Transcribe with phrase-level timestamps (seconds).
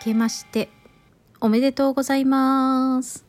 [0.00, 0.70] けまして
[1.42, 3.26] おめでとうございます。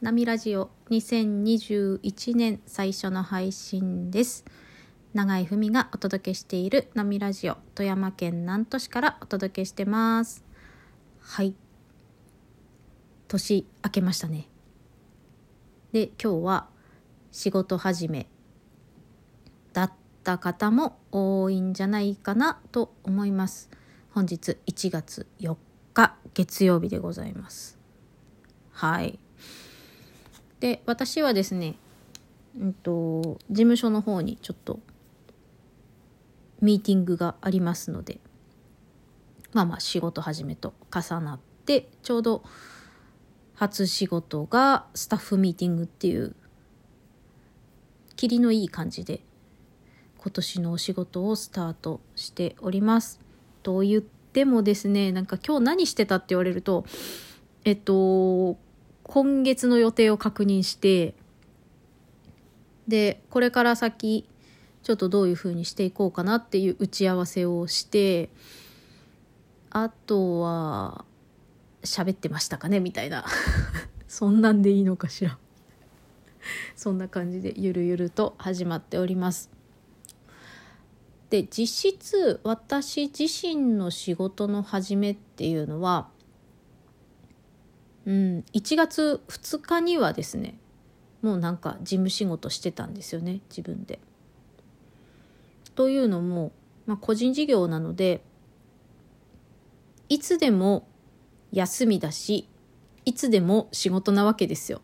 [0.00, 4.46] ナミラジオ2021年最初の配信です。
[5.12, 10.46] 長井文がお届けしているナミラジオ富山県南砺市からお届けしてます。
[11.20, 11.54] はい。
[13.28, 14.48] 年明けましたね。
[15.92, 16.68] で今日は
[17.32, 18.30] 仕事始め
[19.74, 19.92] だっ
[20.24, 23.68] た方も多いんじゃないかなと思います。
[24.10, 25.54] 本日1月4
[25.98, 27.76] 日月曜日でございます
[28.72, 29.18] はい
[30.60, 31.74] で私はですね
[32.58, 34.80] うんと事務所の方にちょっと
[36.60, 38.20] ミーティングがありますので
[39.52, 42.42] まあまあ仕事始めと重なってちょうど
[43.54, 46.36] 初仕事がスタッフミーティングっていう
[48.14, 49.20] 霧のいい感じで
[50.18, 53.20] 今年のお仕事をスタートしております。
[53.62, 56.84] と言ってもですねなんか今日何してたって言われると
[57.64, 58.56] えっと
[59.02, 61.14] 今月の予定を確認して
[62.86, 64.28] でこれから先
[64.82, 68.30] ちょっとどういうふうにしていこうかなっていう打ち合わせをして
[69.70, 71.04] あとは
[71.82, 73.24] 喋ってましたかねみたいな。
[74.08, 75.38] そんなんでいいのかしら。
[76.74, 79.57] そんな感じでゆるゆると始まっております。
[81.30, 86.08] で実質私自身の仕事の始めっていうのは
[88.06, 90.58] うん1月2日にはですね
[91.20, 93.98] もうなんか事務仕事してたんですよね自分で。
[95.74, 96.52] というのも、
[96.86, 98.22] まあ、個人事業なので
[100.08, 100.88] いつでも
[101.52, 102.48] 休みだし
[103.04, 104.80] いつでも仕事なわけですよ。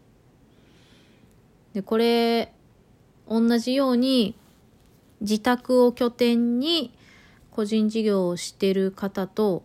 [1.73, 2.53] でこれ
[3.29, 4.37] 同じように
[5.25, 6.95] 自宅を拠点に
[7.51, 9.65] 個人事業をしてる方と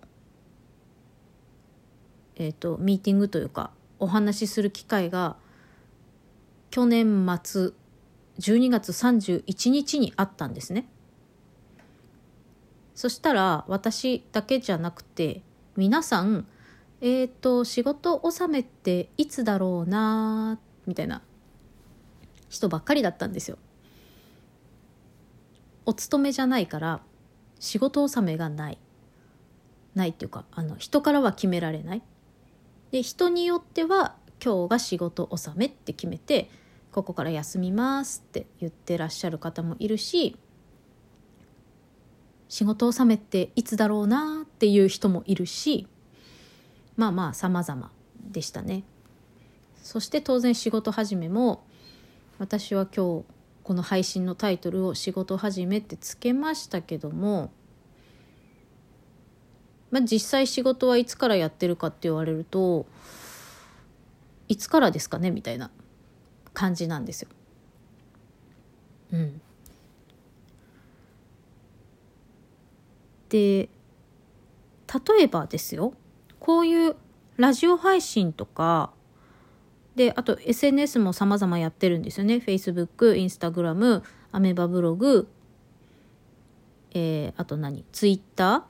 [2.37, 5.35] えっ、ー、とミーティングというかお話しする機会が
[6.71, 7.71] 去年末
[8.39, 10.87] 12月31日にあったんですね。
[12.95, 15.41] そしたら私だけじゃなくて
[15.75, 16.47] 皆さん
[17.01, 21.21] えっ、ー、と仕事納めっていつだろうなみたいな
[22.49, 23.57] 人ばっかりだったんですよ。
[25.89, 27.01] お勤めじゃないから
[27.59, 28.77] 仕事納めがない。
[29.95, 32.03] ないっていうかあの人からは決められない。
[32.91, 34.13] で人によっては
[34.43, 36.51] 今日が仕事納めって決めて
[36.91, 40.37] ここから休みますって言ってらっしゃる方もいるし
[42.49, 45.87] 仕事納めっていつだろうなっていう人もいるし
[46.97, 47.91] まあまあ様々
[48.29, 48.83] でしたね。
[49.81, 51.63] そして当然仕事始めも
[52.37, 53.38] 私は今日
[53.69, 57.51] この配信のタイトルを「仕事始め」ってつけましたけども、
[59.91, 62.87] まあ、実際仕事はいつからやってるかって言われると
[64.47, 65.69] いつからですかねみたいな
[66.51, 67.29] 感じなんですよ。
[69.13, 69.41] うん、
[73.29, 75.93] で例えばですよ
[76.39, 76.95] こういう
[77.37, 78.91] ラジオ配信とか
[79.99, 82.35] であと SNS も様々やってるんですよね。
[82.35, 84.01] Facebook、Instagram、
[84.31, 85.27] アメバブログ、
[86.91, 88.63] えー、あと何？Twitter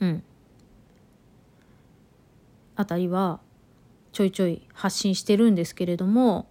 [0.00, 0.22] うん。
[2.76, 3.40] あたりは
[4.12, 6.50] ちょいちょい発信してるんですけれども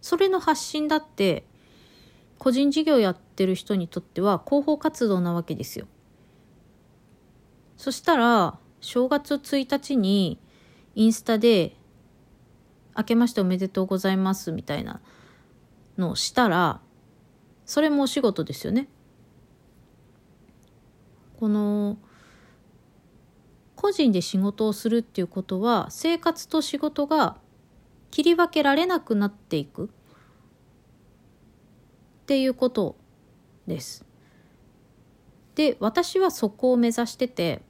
[0.00, 1.44] それの発信だって
[2.38, 5.86] 個人事業やってる人にとっては広報活動なわけですよ。
[7.76, 10.40] そしたら正月1日に
[10.98, 11.76] インスタで
[12.98, 15.00] 「明けましておめでとうございます」みたいな
[15.96, 16.80] のをしたら
[17.64, 18.88] それもお仕事ですよね。
[21.38, 21.98] この
[23.76, 27.36] 個人で仕事をするっていうことは生活と仕事が
[28.10, 29.88] 切り分けられなくなっていくっ
[32.26, 32.96] ていうこと
[33.68, 34.04] です。
[35.54, 37.62] で私はそこを目指してて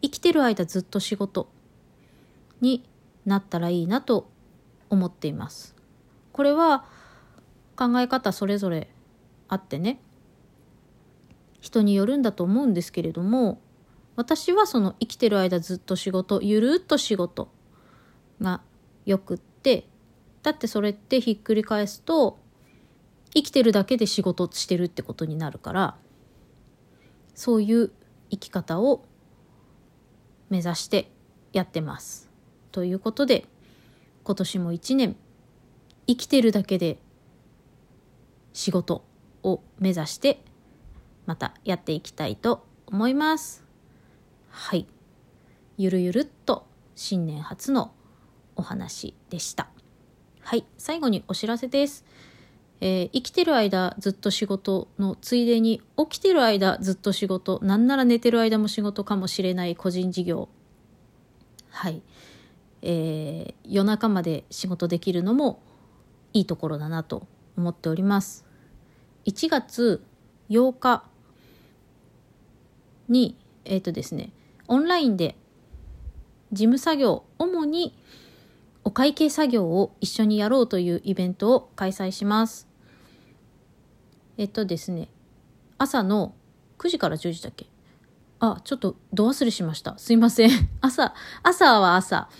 [0.00, 1.50] 生きてる間ずっと仕事
[2.60, 2.88] に
[3.24, 4.30] なったらいいなと
[4.90, 5.74] 思っています。
[6.32, 6.84] これは
[7.76, 8.90] 考え方それぞれ
[9.48, 10.00] あってね
[11.60, 13.60] 人によるんだと思うんですけれども
[14.16, 17.50] 私はその生きてる間ずっと仕事ゆるっと仕事
[18.40, 18.60] が
[19.06, 19.88] よくって
[20.42, 22.38] だってそれってひっくり返すと
[23.34, 25.96] 生きてるだけで仕事してるってことになるから
[27.34, 27.92] そういう
[28.30, 29.04] 生き方を
[30.50, 31.10] 目指して
[31.52, 32.27] やってます。
[32.72, 33.46] ということで
[34.24, 35.16] 今年も一年
[36.06, 36.98] 生きてるだけで
[38.52, 39.04] 仕事
[39.42, 40.40] を目指して
[41.26, 43.64] またやっていきたいと思います。
[44.50, 44.86] はい。
[45.76, 46.66] ゆるゆるっと
[46.96, 47.92] 新年初の
[48.56, 49.68] お話でした。
[50.40, 50.64] はい。
[50.78, 52.04] 最後にお知らせです。
[52.80, 60.48] えー、生きてる間ずっと仕事のついでに起きてる間ずっと仕事なんなら寝てる間も仕事かもしれない個人事業。
[61.70, 62.02] はい、
[62.82, 65.62] えー、夜中まで仕事できるのも
[66.32, 67.26] いいところだなと
[67.56, 68.44] 思っております。
[69.26, 70.02] 1月
[70.48, 71.04] 8日
[73.08, 74.30] にえっ、ー、とですね
[74.68, 75.36] オンラインで
[76.52, 77.94] 事務作業主に
[78.84, 82.66] お会計作業を一緒にやろうというイベントを開催します。
[84.38, 85.08] えっとですね
[85.76, 86.34] 朝の
[86.78, 87.66] 9時から10時だっけ？
[88.40, 89.98] あちょっとど忘れしました。
[89.98, 90.50] すいません。
[90.80, 92.30] 朝朝は朝。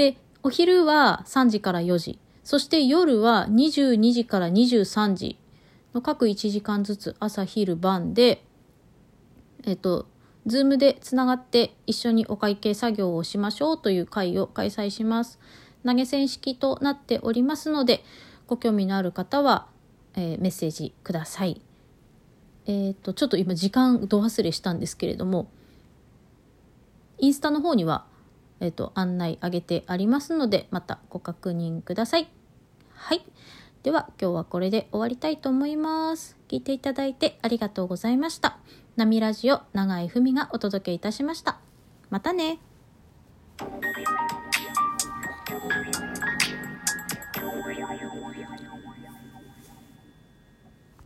[0.00, 2.18] でお昼は3時から4時。
[2.42, 5.36] そして夜は22時から23時。
[5.92, 8.44] の各1時間ずつ朝昼晩で
[9.64, 10.06] えっと
[10.46, 15.38] ズームでつながって一緒にお会計作業をしましょうという会を開催します。
[15.84, 18.04] 投げ銭式となっておりますので
[18.46, 19.66] ご興味のある方は
[20.14, 21.60] えー、メッセージください。
[22.66, 25.50] えっ、と、ちょっと今時間ど忘れしたんですけれども、
[27.18, 28.06] インスタの方には、
[28.60, 32.28] えっ、ー、と、案内あげてありますので、またご確認ください。
[32.92, 33.24] はい。
[33.82, 36.36] では、今日はこれで終わりたいと思います。
[36.48, 38.58] 聞いていただいてありがとうございました。
[38.96, 41.58] ナミラジオ長井文がお届けいたしました。
[42.10, 42.58] またね。